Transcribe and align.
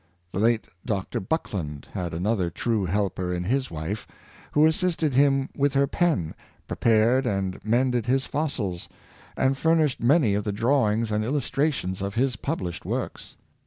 The 0.31 0.39
late 0.39 0.65
Dr. 0.83 1.19
Buckland 1.19 1.87
had 1.93 2.11
another 2.11 2.49
true 2.49 2.85
helper 2.85 3.31
in 3.31 3.43
his 3.43 3.69
wife, 3.69 4.07
who 4.53 4.65
assisted 4.65 5.13
him 5.13 5.49
with 5.55 5.75
her 5.75 5.85
pen, 5.85 6.33
prepared 6.67 7.27
and 7.27 7.63
mended 7.63 8.07
his 8.07 8.25
fossils, 8.25 8.89
and 9.37 9.55
furnished 9.55 10.01
many 10.01 10.33
of 10.33 10.43
the 10.43 10.51
drawings 10.51 11.11
and 11.11 11.23
illustrations 11.23 12.01
of 12.01 12.15
his 12.15 12.35
published 12.35 12.83
works. 12.83 13.37